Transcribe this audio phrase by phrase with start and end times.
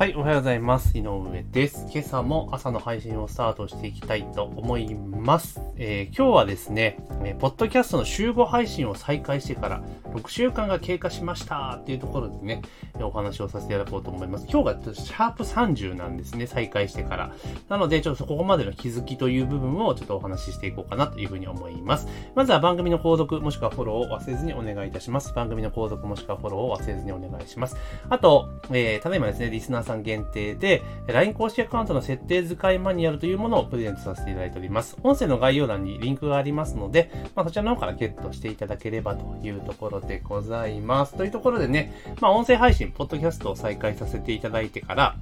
[0.00, 0.96] はい、おはようございます。
[0.96, 1.86] 井上です。
[1.92, 5.60] 今朝も朝の配信をスタートしていきたいと思います。
[5.76, 9.82] えー、今日はですね、えー、ポッドキャストの週5配信を再開してから
[10.14, 12.62] 6週間が経過しましたっていうところでね、
[12.98, 14.46] お話をさせていただこうと思います。
[14.50, 17.34] 今日がちょっとシャープ30なんですね、再開してから。
[17.68, 22.08] なので、ちょっとここまでの気づきという部分をちょっとお話ししていこうかなというふうに思います。
[22.34, 25.34] まずは番組の購読もしくはフォローを忘れずにお願いいたします。
[25.34, 27.76] 番組の購読もしくはフォローを忘れずにお願いします。
[28.08, 34.96] あと、えー、ただいまですね、リスナーさんさん限定で、LINE 公式アカウントの設定使いマニュアルというものをプレゼントさせていただいております。
[35.02, 41.14] 音声の概要欄にリンクがありますので、まあ、そちらの方からゲットしていただければというところでございます。
[41.14, 45.16] というところでね、まあ、音声配信、ポッドキャストを再開させていただいてから、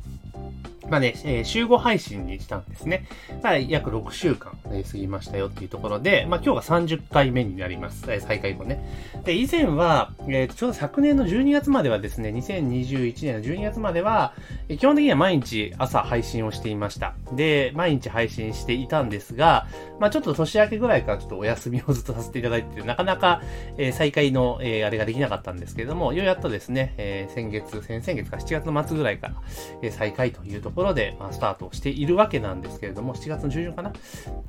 [0.88, 3.06] まあね、えー、週5配信にしたんですね。
[3.42, 8.04] はい、約6週間、えー、過ぎましたよっていうところで、まあ今日が30回目になります。
[8.10, 8.84] え、再開後ね。
[9.24, 14.34] で、以前は、えー、ちょうど昨年の12月まではですね、2021年の12月までは、
[14.68, 17.14] え、基本的には毎日朝配信をしていました。
[17.32, 19.66] で、毎日配信していたんですが、
[19.98, 23.42] まあちょっと年明けぐらいからちょっとお休みをずっとさせていただいて、なかなか、
[23.76, 29.34] えー、再開の、えー、あれができなかったんですけれども、ようやっとですね、え、先月、先々月か7月の末ぐらいから、
[29.82, 33.92] えー、再開というところで、まあ、スタートしているわけなんですけれども、7月の中旬かな？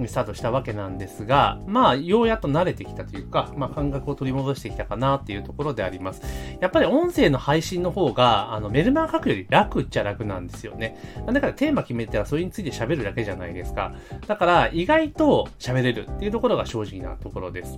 [0.09, 6.21] スタートしたわけなんですが、まあ、ようやっと慣れてきたというか、まあ、感覚を取り戻してきたかなっていうところであります。
[6.59, 10.97] やっぱり音声の配信の方が、あの、メルマガ書くより楽っちゃ楽なんですよね。
[11.25, 13.93] だからテーマ決めたらそれについて喋るだけじゃないですか。
[14.27, 17.77] だから、意外と喋れるっていうところが正直なところです。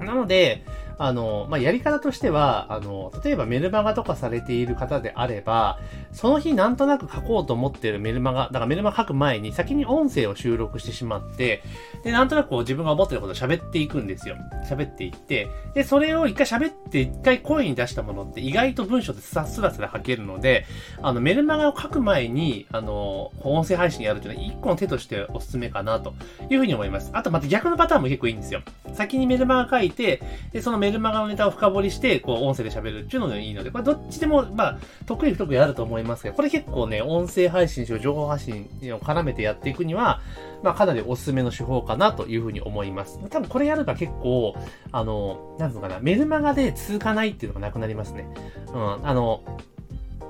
[0.00, 0.64] なので、
[1.02, 5.78] あの、まあ、やり方としては、あの、例えばメルマガとかされている方であれば、
[6.12, 11.62] その日なんとなく書こうと思っているメルマガ、だからメルマガ書く前に先に音声を収録してしまって、
[12.04, 14.36] で、なんとなくこう自分が思ってることを喋っていくんですよ。
[14.68, 20.66] 喋っていって、で、それを一回喋って一回声に出したものって意外と文章でスラスラスラ書けるので、
[21.00, 26.12] あの、メルマガを書く前に、あの、音声配信やるというのは一個の手としておすすめかなと
[26.50, 27.10] いうふうに思います。
[27.14, 28.60] あとまた逆のパターンも結構いいんですよ。
[28.92, 40.20] 先にメルマガ書いて、で、そのメメルマガのネタを深掘りして、こう、音声で喋るっていうのでいいので、これどっちでも、まあ、得意不得意あると思いますけど、これ結構ね、音声配信しろ、情報発信を絡めてやっていくには、
[40.64, 43.20] まあ、かなりおすすめの手法かなというふうに思います。
[43.30, 44.56] 多分これやるか結構、
[44.90, 48.26] あの、なんつうのかな、メルマガで続かないっていうのがなくなりますね。
[48.74, 49.42] うん、あの、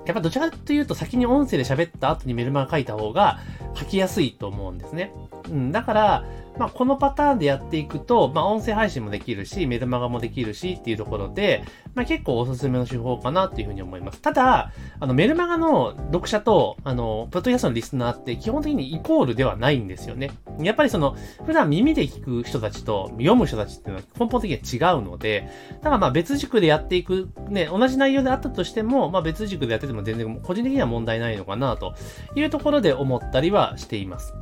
[0.04, 3.38] やっぱどちらかというと先に音声で喋った後にメルマガ書いた方が
[3.75, 5.12] 書きやすいと思うんですね。
[5.48, 6.25] うん、だから、
[6.60, 14.21] まあ、このパターンでやっていくと、まあ、音声配信もできるし、メルマガもできるしっていうところで、まあ、結構おすすめの手法かなっていうふうに思います。
[14.21, 20.32] ただ、あの、メルマガの読者と、あの、ポッドキャストのリスナーって基本的にイコールではないんですよね。
[20.60, 21.16] やっぱりその、
[21.47, 31.94] 普段耳で聞く人たちと読む人たちっていうのは根本的には違うので、だからまあ別軸でやっていく、ね、同じ内容であったとしても、まあ別軸でやってても全然個人的には問題ないのかなと
[32.34, 34.34] いうところで思ったりはしています。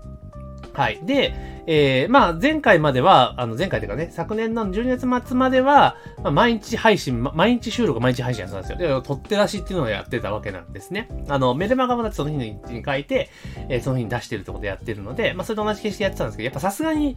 [0.78, 1.00] はい。
[1.02, 1.34] で、
[1.66, 9.00] えー、まあ、前回までは、あの、前回というかね、昨年の12月末までは、まあ、毎日配信、ま、毎日収録、毎日配信やってたんですよ。
[9.00, 11.08] で、取って出しっていうのをやってたわけなんですね。
[11.28, 13.28] あの、メルマガもだってその日に書いて、
[13.68, 17.16] えー、その日に出してるってことでやってるので、まあ、それと同じ形式でやってたんですけど、やっぱさすがに、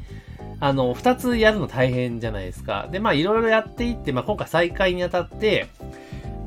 [0.60, 2.90] あの、二つやるの大変じゃないですか。
[2.92, 5.68] で、まあ、いろいろやっていって、まあ、今回再開にあたって、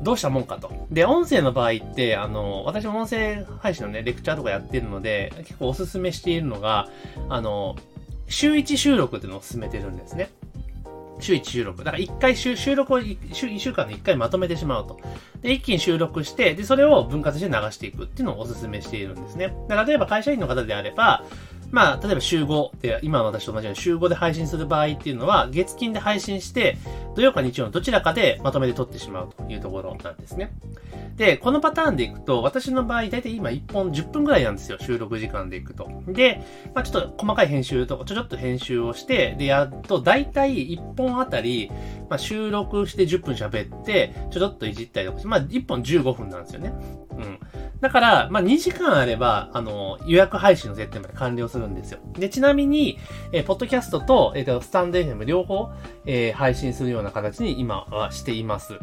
[0.05, 0.71] どうしたもんかと。
[0.91, 6.87] で、音声の場合って、あの、私も音声配信のね、レクチャーとかやってるので、結構おすすめしているのが、
[7.27, 7.75] あの、
[8.27, 10.29] 週1収録っていうのを進めてるんですね。
[11.19, 11.83] 週1収録。
[11.83, 14.99] だから1回収録を1週 ,1 週間で1回まとめてしまうと。
[15.41, 19.55] で、一気に収録して、で、それを分割して流していくっていうのをお勧めしているんですね。
[19.69, 21.23] 例えば会社員の方であれば、
[21.75, 26.77] まあ、例えば週5で、今の私と同じように週5で配信する場合っていうのは、月金で配信して、
[27.17, 30.53] 土曜か日曜のどちらかでまとめて撮ってしまうというところなんですね。
[31.17, 35.89] で、このパターンでいくと、私の場合、だいたい今1本10分ぐらいなんですよ、収録時間でいくと。
[36.07, 36.41] で、
[36.73, 41.69] まあ、ちょっと細かい編集とか、ちょちょっと編集をして、で、やっと、だいたい1本あたり、
[42.09, 46.73] まあ、収録して10分喋って、ちょちょっといじったりとかして、まあ、1本15分なんですよね。
[47.17, 47.39] うん。
[47.81, 51.99] だから、まあ、2時間あれば、あの、予約配信の設定まで完了するんですよ。
[52.13, 52.99] で、ちなみに、
[53.31, 55.69] えー、ポッドキャストと、えっ、ー、と、スタンド FM 両方、
[56.05, 58.79] えー、配信するような形に今はしています。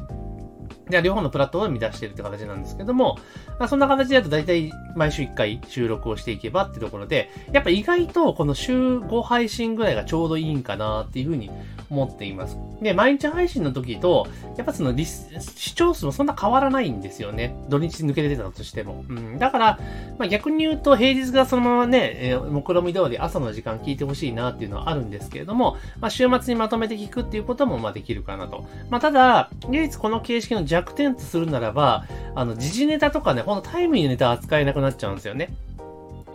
[0.93, 3.19] で、両方のプラットフォームを満たしているって形なんですけども、
[3.59, 11.51] まあ、そんな形だと大体毎週1回収録をしていけばってところで、やっぱ意外とこの週5配信ぐらいがちょうどいいんかなっていうふうに
[11.91, 12.57] 思っています。
[12.81, 17.55] で、毎日配信の時と、やっぱそのリス、視聴数もそんな変わらないんですよね。
[17.69, 19.05] 土日抜けてたとしても。
[19.09, 19.39] うん。
[19.39, 19.79] だから、
[20.19, 28.65] まあ、逆に言うと平日がそのままね、えー、目論見通り朝の時間聞いてほしいなっていうのはあるんですけれども、まあ、週末にまとめて聞くっていうこともまあできるかなと。
[28.91, 35.55] まあ、ただ、唯一この形式の弱弱点とするならば、あの、時事ネタとかね、ほんとタイムリーネタ扱えなくなっちゃうんですよね。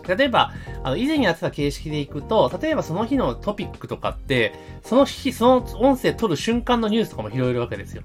[0.08, 0.54] 例えば、
[0.84, 4.54] あの、以前やってた形式でいくと、例えばその日のトピックとかって、
[4.84, 8.04] その日、その音声取る瞬間のニュースとかも拾えるわけですよ。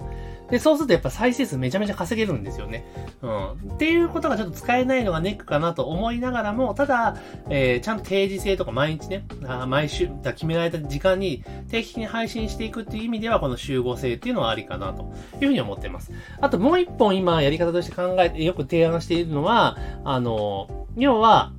[0.53, 2.85] で、そうするとやっぱ再生数めちゃめちゃ稼げるんですよね。
[3.23, 3.53] うん。
[3.75, 7.17] っていうことがちょっと使えないのがネックかなと思いながらも、ただ、
[7.49, 15.11] えー、ちゃんと定時制とか毎日ね、あ毎週、だ決められた時間に定期的に配信していくっていう意味では、この集合性っていうのはありかなと
[15.41, 16.13] いうふうに思っています。
[16.43, 21.53] あともう一本今やり方として考えて、よく提案しているのは、あの、要は、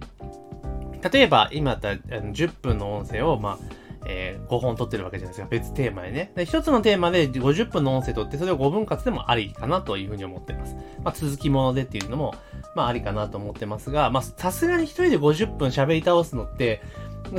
[1.11, 5.47] 例えば、今だったら10分の音声を、まあ、えー、5本撮ってるわけじゃないですか。
[5.49, 6.31] 別テーマでね。
[6.35, 10.75] で、一つのテーマで50分の音声撮って、それを5分割でもありかなというふうに思ってます。
[11.03, 12.35] まあ、続きものでっていうのも、
[12.75, 16.81] まあ、ありかなと思ってますが、まあ、さすがに一人で50分喋り倒すのって、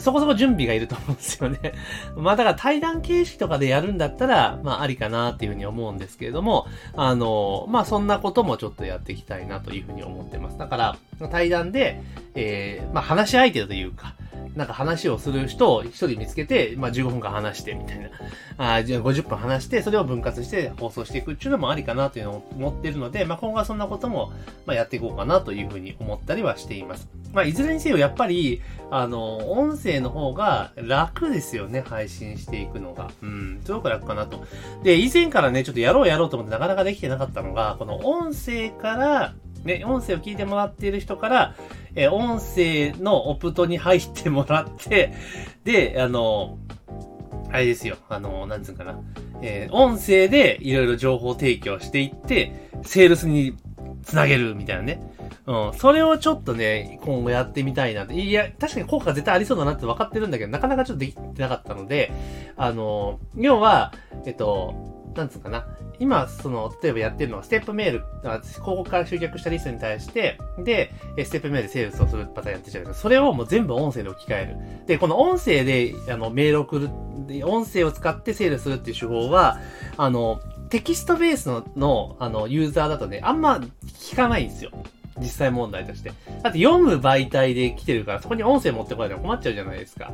[0.01, 1.73] そこそこ準備がいると思うんですよね。
[2.17, 6.67] まあだから対談形式とかでやるんだったら、まあありかなっていうふうに思うんですけれども、
[6.97, 10.59] あの、まあそんなこともちょっとやっていきたいなというふうに思ってます。
[10.59, 10.97] だから、
[11.31, 12.01] 対談で、
[12.35, 14.15] えー、まあ話し相手というか、
[14.57, 18.11] なんか話をする人を一人見つけて、まあ15分間話してみたいな。
[18.57, 24.33] あじゃあ50分話して、それを分割して放送していくっていうのもありかなというのを思ってるので、まあ今後はそんなことも、
[24.67, 27.09] まあやっていこうかなというふうに思ったりはしています。
[27.33, 33.11] まあいずれにせよやっぱり、あの、音声の方が楽ですよね、配信していくのが。
[33.23, 34.45] うん、すごく楽かなと。
[34.85, 39.35] で、以前からね、ちょっとやろうやろうと思ってなかなかできてなかったのが、この音声から、
[39.65, 41.55] ね、音声を聞いてもらっている人から、
[41.97, 45.13] え音声のオプトに入ってもらって、
[45.65, 46.59] で、あの、
[47.51, 49.01] あれですよ、あの、なんつうかな、
[49.43, 53.55] えー、音声でいろいろ情報提供していって、セールスに
[54.03, 55.01] つなげるみたいなね。
[55.47, 55.73] うん。
[55.75, 58.15] それをちょっとね、今後やってみたいなって。
[58.15, 62.13] いや、確かに効果絶対ありそうだなって分かってるんだけど、なかなかちょっとできてなかったので、
[62.57, 63.93] あの、要は、
[64.25, 65.67] えっと、なんつうかな。
[65.99, 70.93] 今、その、例えばやってるのは、ステップメール、広告から集客したリストに対して、で、
[71.25, 73.03] ステップメールでセールスをするパターンやってるじゃないですか。
[73.03, 74.87] それをもう全部音声で置き換える。
[74.87, 76.91] で、この音声で、あの、メール送る、
[77.47, 79.59] 音声を使ってセールするっていう手法は、
[79.97, 84.71] あの、テキストベースの、の、あの、ユーザーだとね、あんま聞かないんですよ。
[85.19, 86.13] 実際問題として。
[86.43, 90.13] だって読む媒体で来てるから、そこに音声持ってこないと困っちゃうじゃないですか。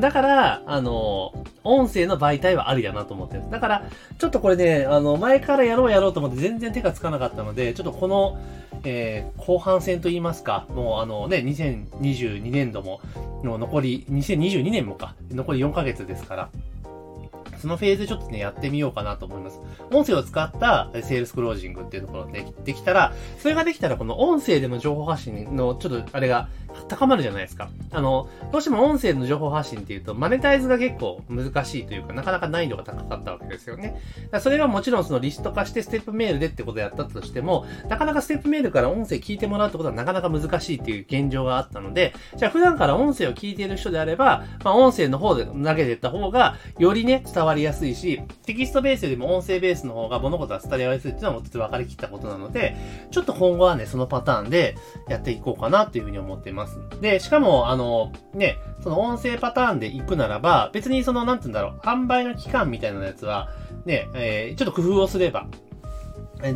[0.00, 1.32] だから、あの、
[1.64, 3.44] 音声の媒体はありだなと思ってる。
[3.50, 3.84] だから、
[4.18, 8.38] ちょっとこれね、あの、前からやろうやろうと思って全然手がつかなかったので、ちょっとこの、
[8.84, 13.00] えー、後半戦と言いますか、もうあのね、2022年度も、
[13.42, 16.50] もう残り、2022年もか、残り4ヶ月ですから、
[17.58, 19.60] そのフェーズでちょっとね、やってみようかなと思います。
[19.92, 26.48] 音声を使ったセールスクロージングっていうところでできたら、それができたらこの音声での情報発信のちょっとあれが
[26.88, 27.68] 高まるじゃないですか。
[27.90, 34.00] あの、どうしても音声の情報発信っていうと、マネタイズが結構難しいというか、なかなか難易度が高かったわけですよね。
[34.40, 52.76] それがもちろんそのリスト化してステップメールでってことをやったとしても、なかなかステップメールから音声聞いてもらうってことはなかなか難しいっていう現状があったので、じゃあ普段から音声を聞いている人であれば、まあ音声の方で投げていった方が、よりね、伝わりやすいし、テキストベースよりも音声ベースの方が物事は伝わりやすいっていうのはもうちょっと分かりきったことなので、
[53.10, 54.76] ちょっと今後はね、そのパターンで
[55.08, 56.78] やっていこうかなっていうふうに思っています。
[57.00, 63.48] で、しかもあの、ね、その音声パターンで行くならば、別にその、なんて言うんだろう、販売の期間みたいなやつは、
[63.84, 65.46] ね、えー、ちょっと工夫をすれば、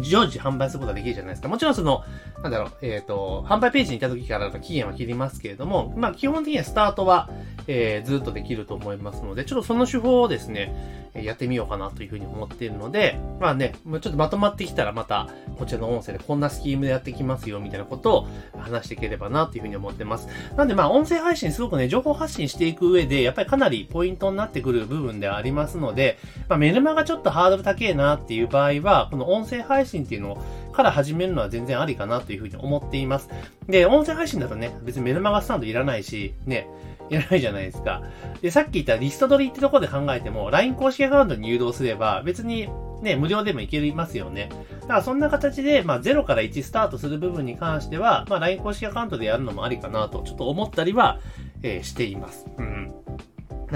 [0.03, 1.49] 常時販売することができるじゃないですか。
[1.49, 2.05] もちろんその、
[2.43, 7.31] なんだろう、えっ、ー、と、販売ページに行った時から期限は切りますけれども、まあ基本的にはスタートは、
[7.72, 20.29] えー、ずっとできると思いますので、ちょっとその手法をですね、やってみようかなというふうに思っているので、まあね、ちょっとまとまってきたらまた、こちらの音声でこんなスキームでやってきますよ、みたいなことを話していければなというふうに思ってます。
[20.56, 33.29] なんでまあ音声配信すごくね、情報発信していく上で、やっぱりかなりポイントになってくる部分ではありますので、まあメルマがちょっとハードル高えなっていう場合は、この音声配信っていうのをから始めるのは全然ありかなというふうに思っています。
[33.69, 36.69] で、音声配信だとね、別にメルマガスタンドいらないし、ね、
[37.10, 38.02] やらないじゃないですか。
[38.40, 42.69] で、さっき言ったリスト取りってとこで考えても、LINE 公式アカウントに誘導すれば、別に
[43.02, 44.48] ね、無料でもいけますよね。
[44.82, 51.19] だからそんな形で、まあ0から1スタートする部分に関しては、まあ LINE 公式アカウントでやるのもありかなと、ちょっと思ったりは、
[51.62, 52.46] えー、しています。
[52.58, 52.93] うん。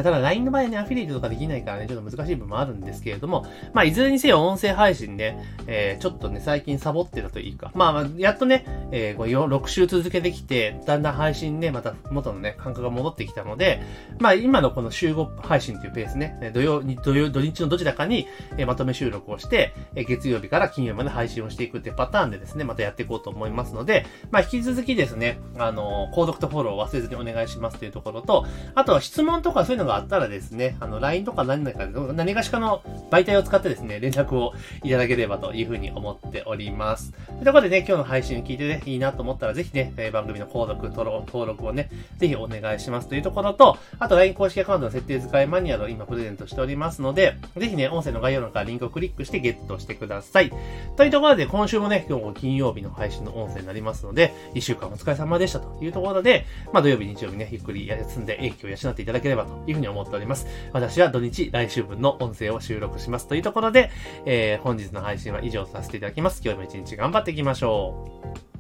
[0.03, 5.37] ただ LINE の場合ね、アフィリエイトとかできないからね、ちょっと難しい部分もあるんですけれども、まあ、いずれにせよ音声配信で、
[5.67, 13.83] えー、ちょっとね、最近サボってたというか、まあ、やっとね、えー、6週続けてきて、だんだん配信ね、また元のね、感覚が戻ってきたので、
[14.19, 37.13] まあ、今のこの週5配信というペースね、土曜に、土曜、土日のどちらかに、えー、まとめ収録をして、えー、月曜日から金曜日まで配信をしていくっていうパターンでですね、またやっていこうと思いますので、まあ、引き続きですね、あの、購読とフォローを忘れずにお願いしますというところと、あとは質問とかそういうののがあったらですね、あの、LINE とか何か、何かしかの媒体を使ってですね、連絡をいただければというふうに思っております。
[37.13, 50.51] ということでね、今日の配信聞いてね、いいなと思ったら、ぜひね、番組の購読、登録をね、ぜひお願いしますというところと、あと LINE 公式アカウントの設定使いマニュアルを今プレゼントしておりますので、ぜひね、音声の概要欄からリンクをクリックしてゲットしてください。
[50.97, 60.47] というところで、今週もね、今日も金曜日の配信の音声になりますので、一週間お疲れ様でしたというところで、まあ土曜日、日曜日ね、ゆっくり休んで影響を養っていただければというふうに思っております。
[60.73, 63.91] 私は土日、来週分の音声を収録しますというところで、
[64.25, 66.41] えー、本日の配信は以上とさせていただきます。
[66.45, 68.54] 今日も一日頑張っていきましょう。